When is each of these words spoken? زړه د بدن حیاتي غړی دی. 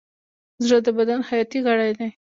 زړه 0.65 0.77
د 0.85 0.87
بدن 0.97 1.19
حیاتي 1.29 1.59
غړی 1.65 1.91
دی. 1.97 2.09